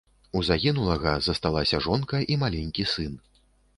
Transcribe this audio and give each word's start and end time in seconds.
У 0.37 0.41
загінулага 0.47 1.11
засталася 1.27 1.81
жонка 1.89 2.23
і 2.37 2.39
маленькі 2.45 2.91
сын. 2.97 3.13